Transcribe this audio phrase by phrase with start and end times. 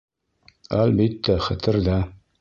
[0.79, 2.03] Әлбиттә, хәтерҙә.